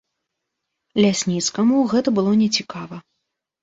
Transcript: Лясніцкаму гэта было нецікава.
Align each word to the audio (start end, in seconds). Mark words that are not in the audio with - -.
Лясніцкаму 1.05 1.77
гэта 1.95 2.09
было 2.19 2.31
нецікава. 2.45 2.95